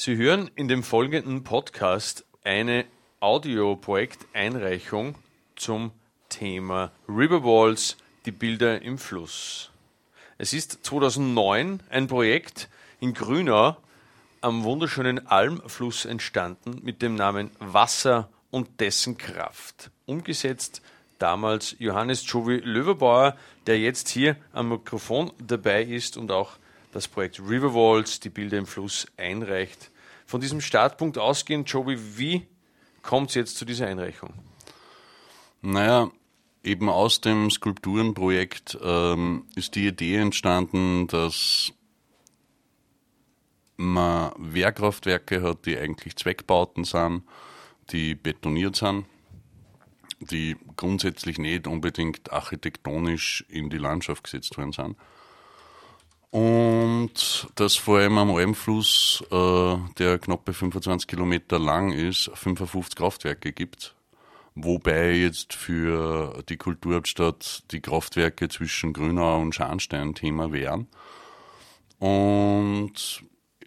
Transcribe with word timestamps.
Sie 0.00 0.16
hören 0.16 0.48
in 0.54 0.68
dem 0.68 0.84
folgenden 0.84 1.42
Podcast 1.42 2.24
eine 2.44 2.84
Audioprojekteinreichung 3.18 5.16
zum 5.56 5.90
Thema 6.28 6.92
Riverwalls, 7.08 7.96
die 8.24 8.30
Bilder 8.30 8.80
im 8.80 8.96
Fluss. 8.96 9.72
Es 10.38 10.52
ist 10.52 10.86
2009 10.86 11.80
ein 11.90 12.06
Projekt 12.06 12.68
in 13.00 13.12
Grünau 13.12 13.76
am 14.40 14.62
wunderschönen 14.62 15.26
Almfluss 15.26 16.04
entstanden 16.04 16.78
mit 16.84 17.02
dem 17.02 17.16
Namen 17.16 17.50
Wasser 17.58 18.28
und 18.52 18.78
dessen 18.78 19.18
Kraft. 19.18 19.90
Umgesetzt 20.06 20.80
damals 21.18 21.74
Johannes 21.80 22.22
Jovi 22.24 22.58
Löwerbauer, 22.58 23.36
der 23.66 23.80
jetzt 23.80 24.08
hier 24.10 24.36
am 24.52 24.68
Mikrofon 24.68 25.32
dabei 25.44 25.82
ist 25.82 26.16
und 26.16 26.30
auch 26.30 26.52
das 26.98 27.08
Projekt 27.08 27.38
Riverwalls, 27.38 28.18
die 28.18 28.28
Bilder 28.28 28.58
im 28.58 28.66
Fluss, 28.66 29.06
einreicht. 29.16 29.90
Von 30.26 30.40
diesem 30.40 30.60
Startpunkt 30.60 31.16
ausgehend, 31.16 31.70
Joby, 31.70 31.96
wie 32.18 32.46
kommt 33.02 33.30
es 33.30 33.36
jetzt 33.36 33.56
zu 33.56 33.64
dieser 33.64 33.86
Einreichung? 33.86 34.34
Naja, 35.62 36.10
eben 36.64 36.88
aus 36.88 37.20
dem 37.20 37.50
Skulpturenprojekt 37.50 38.78
ähm, 38.82 39.46
ist 39.54 39.76
die 39.76 39.86
Idee 39.86 40.16
entstanden, 40.16 41.06
dass 41.06 41.72
man 43.76 44.32
Wehrkraftwerke 44.36 45.42
hat, 45.42 45.66
die 45.66 45.78
eigentlich 45.78 46.16
Zweckbauten 46.16 46.82
sind, 46.82 47.22
die 47.90 48.16
betoniert 48.16 48.74
sind, 48.74 49.06
die 50.18 50.56
grundsätzlich 50.76 51.38
nicht 51.38 51.68
unbedingt 51.68 52.32
architektonisch 52.32 53.44
in 53.48 53.70
die 53.70 53.78
Landschaft 53.78 54.24
gesetzt 54.24 54.58
worden 54.58 54.72
sind 54.72 54.96
und 56.30 57.48
dass 57.54 57.76
vor 57.76 57.98
allem 57.98 58.18
am 58.18 58.34
Almfluss, 58.34 59.24
äh, 59.30 59.76
der 59.98 60.18
knappe 60.18 60.52
25 60.52 61.06
Kilometer 61.06 61.58
lang 61.58 61.92
ist, 61.92 62.30
55 62.34 62.96
Kraftwerke 62.96 63.52
gibt. 63.52 63.94
Wobei 64.54 65.12
jetzt 65.12 65.54
für 65.54 66.42
die 66.48 66.56
Kulturhauptstadt 66.56 67.62
die 67.70 67.80
Kraftwerke 67.80 68.48
zwischen 68.48 68.92
Grünau 68.92 69.40
und 69.40 69.54
Scharnstein 69.54 70.14
Thema 70.14 70.52
wären. 70.52 70.88
Und 71.98 73.24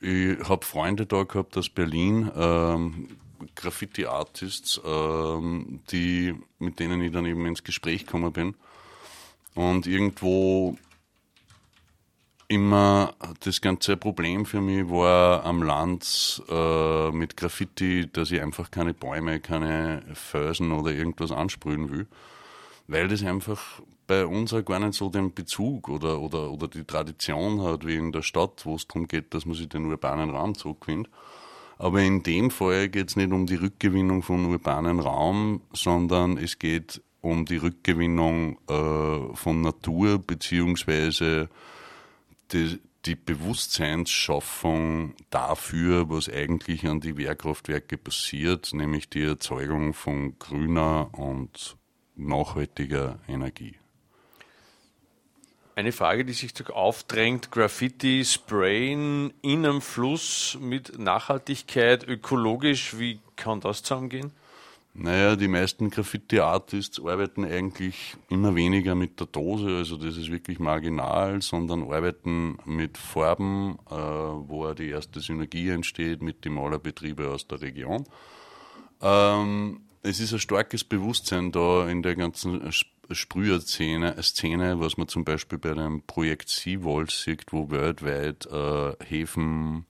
ich 0.00 0.38
habe 0.48 0.66
Freunde 0.66 1.06
da 1.06 1.22
gehabt 1.22 1.56
aus 1.56 1.68
Berlin, 1.68 2.30
ähm, 2.36 3.16
Graffiti-Artists, 3.54 4.80
ähm, 4.84 5.80
die, 5.90 6.34
mit 6.58 6.80
denen 6.80 7.00
ich 7.00 7.12
dann 7.12 7.26
eben 7.26 7.46
ins 7.46 7.62
Gespräch 7.62 8.04
gekommen 8.06 8.32
bin. 8.32 8.54
Und 9.54 9.86
irgendwo 9.86 10.76
immer 12.52 13.14
das 13.40 13.62
ganze 13.62 13.96
Problem 13.96 14.44
für 14.44 14.60
mich 14.60 14.88
war 14.90 15.44
am 15.44 15.62
Land 15.62 16.42
äh, 16.50 17.10
mit 17.10 17.34
Graffiti, 17.36 18.10
dass 18.12 18.30
ich 18.30 18.42
einfach 18.42 18.70
keine 18.70 18.92
Bäume, 18.92 19.40
keine 19.40 20.02
Felsen 20.12 20.70
oder 20.70 20.92
irgendwas 20.92 21.32
ansprühen 21.32 21.90
will, 21.90 22.06
weil 22.88 23.08
das 23.08 23.24
einfach 23.24 23.80
bei 24.06 24.26
uns 24.26 24.52
auch 24.52 24.64
gar 24.64 24.80
nicht 24.80 24.92
so 24.92 25.08
den 25.08 25.32
Bezug 25.32 25.88
oder, 25.88 26.20
oder, 26.20 26.50
oder 26.50 26.68
die 26.68 26.84
Tradition 26.84 27.62
hat 27.62 27.86
wie 27.86 27.96
in 27.96 28.12
der 28.12 28.20
Stadt, 28.20 28.66
wo 28.66 28.74
es 28.74 28.86
darum 28.86 29.08
geht, 29.08 29.32
dass 29.32 29.46
man 29.46 29.54
sich 29.54 29.70
den 29.70 29.86
urbanen 29.86 30.28
Raum 30.28 30.54
zurückfindet. 30.54 31.10
Aber 31.78 32.00
in 32.02 32.22
dem 32.22 32.50
Fall 32.50 32.90
geht 32.90 33.08
es 33.08 33.16
nicht 33.16 33.32
um 33.32 33.46
die 33.46 33.54
Rückgewinnung 33.54 34.22
von 34.22 34.44
urbanen 34.44 35.00
Raum, 35.00 35.62
sondern 35.72 36.36
es 36.36 36.58
geht 36.58 37.00
um 37.22 37.46
die 37.46 37.56
Rückgewinnung 37.56 38.58
äh, 38.68 39.34
von 39.34 39.62
Natur 39.62 40.18
beziehungsweise 40.18 41.48
die, 42.52 42.80
die 43.04 43.14
Bewusstseinsschaffung 43.14 45.14
dafür, 45.30 46.08
was 46.08 46.28
eigentlich 46.28 46.86
an 46.86 47.00
die 47.00 47.16
Wehrkraftwerke 47.16 47.98
passiert, 47.98 48.72
nämlich 48.72 49.08
die 49.08 49.22
Erzeugung 49.22 49.94
von 49.94 50.38
grüner 50.38 51.10
und 51.12 51.76
nachhaltiger 52.14 53.18
Energie. 53.26 53.76
Eine 55.74 55.92
Frage, 55.92 56.26
die 56.26 56.34
sich 56.34 56.52
aufdrängt, 56.68 57.50
Graffiti, 57.50 58.26
Sprayen 58.26 59.32
in 59.40 59.64
einem 59.64 59.80
Fluss 59.80 60.58
mit 60.60 60.98
Nachhaltigkeit, 60.98 62.06
ökologisch, 62.06 62.98
wie 62.98 63.20
kann 63.36 63.60
das 63.60 63.82
zusammengehen? 63.82 64.32
Naja, 64.94 65.36
die 65.36 65.48
meisten 65.48 65.88
Graffiti-Artists 65.88 67.00
arbeiten 67.00 67.46
eigentlich 67.46 68.14
immer 68.28 68.54
weniger 68.54 68.94
mit 68.94 69.18
der 69.20 69.26
Dose, 69.26 69.68
also 69.78 69.96
das 69.96 70.18
ist 70.18 70.30
wirklich 70.30 70.58
marginal, 70.58 71.40
sondern 71.40 71.84
arbeiten 71.84 72.58
mit 72.66 72.98
Farben, 72.98 73.78
äh, 73.90 73.94
wo 73.94 74.70
die 74.74 74.90
erste 74.90 75.20
Synergie 75.20 75.70
entsteht 75.70 76.22
mit 76.22 76.44
den 76.44 76.52
Malerbetrieben 76.52 77.26
aus 77.26 77.48
der 77.48 77.62
Region. 77.62 78.04
Ähm, 79.00 79.80
es 80.02 80.20
ist 80.20 80.34
ein 80.34 80.40
starkes 80.40 80.84
Bewusstsein 80.84 81.52
da 81.52 81.88
in 81.88 82.02
der 82.02 82.14
ganzen 82.14 82.70
Sprüher-Szene, 83.10 84.22
Szene, 84.22 84.78
was 84.78 84.98
man 84.98 85.08
zum 85.08 85.24
Beispiel 85.24 85.58
bei 85.58 85.72
dem 85.72 86.02
Projekt 86.02 86.50
Seawalls 86.50 87.22
sieht, 87.22 87.44
wo 87.50 87.70
weltweit 87.70 88.46
äh, 88.46 88.92
Häfen, 89.04 89.86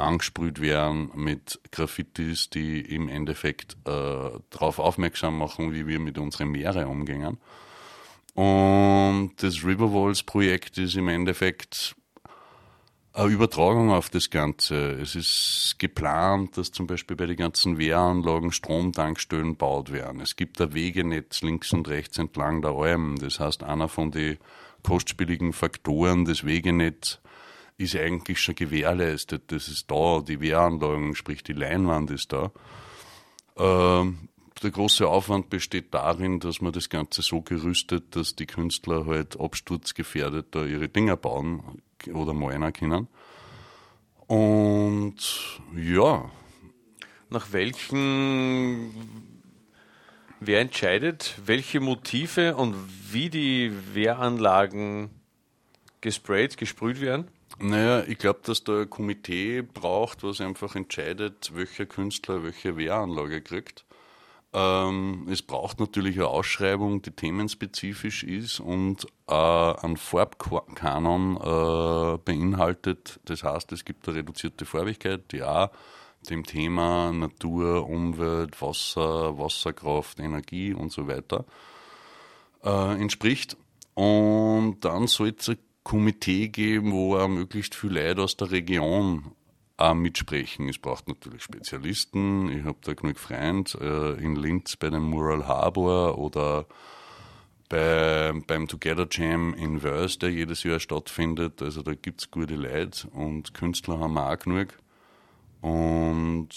angesprüht 0.00 0.60
werden 0.60 1.10
mit 1.14 1.60
Graffitis, 1.72 2.50
die 2.50 2.80
im 2.80 3.08
Endeffekt 3.08 3.76
äh, 3.86 4.30
darauf 4.50 4.78
aufmerksam 4.78 5.38
machen, 5.38 5.72
wie 5.72 5.86
wir 5.86 6.00
mit 6.00 6.18
unseren 6.18 6.48
Meere 6.48 6.86
umgehen. 6.88 7.38
Und 8.34 9.32
das 9.38 9.64
Riverwalls-Projekt 9.64 10.78
ist 10.78 10.96
im 10.96 11.08
Endeffekt 11.08 11.94
eine 13.12 13.28
Übertragung 13.30 13.90
auf 13.90 14.08
das 14.08 14.30
Ganze. 14.30 14.92
Es 14.92 15.14
ist 15.14 15.76
geplant, 15.78 16.56
dass 16.56 16.70
zum 16.70 16.86
Beispiel 16.86 17.16
bei 17.16 17.26
den 17.26 17.36
ganzen 17.36 17.76
Wehranlagen 17.76 18.52
Stromtankstellen 18.52 19.52
gebaut 19.52 19.92
werden. 19.92 20.20
Es 20.20 20.36
gibt 20.36 20.60
ein 20.60 20.74
Wegenetz 20.74 21.42
links 21.42 21.72
und 21.72 21.88
rechts 21.88 22.18
entlang 22.18 22.62
der 22.62 22.72
Alm. 22.72 23.16
Das 23.18 23.40
heißt, 23.40 23.64
einer 23.64 23.88
von 23.88 24.12
den 24.12 24.38
kostspieligen 24.82 25.52
Faktoren 25.52 26.24
des 26.24 26.44
Wegenetzes 26.44 27.20
ist 27.80 27.96
eigentlich 27.96 28.40
schon 28.40 28.54
gewährleistet. 28.54 29.44
Das 29.48 29.68
ist 29.68 29.90
da, 29.90 30.20
die 30.20 30.40
Wehranlagen, 30.40 31.14
sprich 31.14 31.42
die 31.42 31.54
Leinwand 31.54 32.10
ist 32.10 32.32
da. 32.32 32.52
Ähm, 33.56 34.28
der 34.62 34.70
große 34.70 35.08
Aufwand 35.08 35.48
besteht 35.48 35.94
darin, 35.94 36.40
dass 36.40 36.60
man 36.60 36.72
das 36.72 36.90
Ganze 36.90 37.22
so 37.22 37.40
gerüstet, 37.40 38.14
dass 38.14 38.36
die 38.36 38.46
Künstler 38.46 39.06
halt 39.06 39.40
absturzgefährdet 39.40 40.48
da 40.54 40.64
ihre 40.66 40.88
Dinger 40.88 41.16
bauen 41.16 41.80
oder 42.12 42.34
malen 42.34 42.70
können. 42.74 43.08
Und 44.26 45.16
ja. 45.74 46.30
Nach 47.30 47.52
welchen, 47.52 48.90
wer 50.40 50.60
entscheidet, 50.60 51.40
welche 51.46 51.80
Motive 51.80 52.56
und 52.56 52.74
wie 53.10 53.30
die 53.30 53.72
Wehranlagen 53.94 55.08
gesprayt, 56.02 56.58
gesprüht 56.58 57.00
werden? 57.00 57.28
Naja, 57.58 58.04
ich 58.06 58.18
glaube, 58.18 58.40
dass 58.44 58.64
da 58.64 58.82
ein 58.82 58.90
Komitee 58.90 59.62
braucht, 59.62 60.22
was 60.22 60.40
einfach 60.40 60.76
entscheidet, 60.76 61.54
welcher 61.54 61.86
Künstler 61.86 62.42
welche 62.42 62.76
Wehranlage 62.76 63.42
kriegt. 63.42 63.84
Ähm, 64.52 65.28
es 65.30 65.42
braucht 65.42 65.78
natürlich 65.78 66.16
eine 66.16 66.26
Ausschreibung, 66.26 67.02
die 67.02 67.12
themenspezifisch 67.12 68.24
ist 68.24 68.58
und 68.60 69.06
äh, 69.28 69.34
einen 69.34 69.96
Farbkanon 69.96 71.36
äh, 71.36 72.18
beinhaltet. 72.18 73.20
Das 73.26 73.44
heißt, 73.44 73.70
es 73.72 73.84
gibt 73.84 74.08
eine 74.08 74.18
reduzierte 74.18 74.64
Farbigkeit, 74.64 75.30
die 75.30 75.42
auch 75.42 75.70
dem 76.28 76.44
Thema 76.44 77.12
Natur, 77.12 77.88
Umwelt, 77.88 78.60
Wasser, 78.60 79.38
Wasserkraft, 79.38 80.18
Energie 80.18 80.74
und 80.74 80.90
so 80.92 81.06
weiter 81.06 81.44
äh, 82.64 83.00
entspricht. 83.00 83.56
Und 83.94 84.80
dann 84.80 85.06
soll 85.06 85.34
es 85.38 85.52
Komitee 85.82 86.48
geben, 86.48 86.92
wo 86.92 87.16
auch 87.16 87.28
möglichst 87.28 87.74
viele 87.74 88.08
Leute 88.08 88.22
aus 88.22 88.36
der 88.36 88.50
Region 88.50 89.32
auch 89.76 89.94
mitsprechen. 89.94 90.68
Es 90.68 90.78
braucht 90.78 91.08
natürlich 91.08 91.42
Spezialisten. 91.42 92.50
Ich 92.50 92.64
habe 92.64 92.78
da 92.82 92.92
genug 92.92 93.18
Freunde 93.18 94.16
äh, 94.18 94.22
in 94.22 94.36
Linz 94.36 94.76
bei 94.76 94.90
dem 94.90 95.04
Mural 95.04 95.46
Harbor 95.48 96.18
oder 96.18 96.66
bei, 97.70 98.32
beim 98.46 98.68
Together 98.68 99.06
Jam 99.10 99.54
in 99.54 99.82
Wels, 99.82 100.18
der 100.18 100.30
jedes 100.30 100.64
Jahr 100.64 100.80
stattfindet. 100.80 101.62
Also 101.62 101.82
da 101.82 101.94
gibt 101.94 102.20
es 102.20 102.30
gute 102.30 102.56
Leute 102.56 103.08
und 103.08 103.54
Künstler 103.54 103.98
haben 103.98 104.14
wir 104.14 104.30
auch 104.30 104.38
genug. 104.38 104.68
Und 105.62 106.50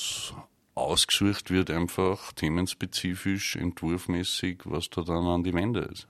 ausgesucht 0.75 1.51
wird 1.51 1.69
einfach 1.69 2.33
themenspezifisch, 2.33 3.55
entwurfmäßig, 3.55 4.61
was 4.65 4.89
da 4.89 5.01
dann 5.01 5.25
an 5.25 5.43
die 5.43 5.53
Wände 5.53 5.81
ist. 5.81 6.07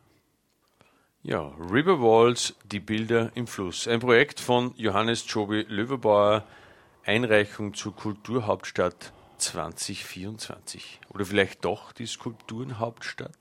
Ja, 1.25 1.53
Riverwalls, 1.57 2.53
die 2.65 2.81
Bilder 2.81 3.31
im 3.33 3.47
Fluss. 3.47 3.87
Ein 3.87 4.01
Projekt 4.01 4.41
von 4.41 4.73
Johannes 4.75 5.23
Jobi 5.25 5.61
Löwerbauer, 5.69 6.43
Einreichung 7.05 7.73
zur 7.73 7.95
Kulturhauptstadt 7.95 9.13
2024. 9.37 10.99
Oder 11.13 11.23
vielleicht 11.23 11.63
doch 11.63 11.93
die 11.93 12.07
Skulpturenhauptstadt? 12.07 13.31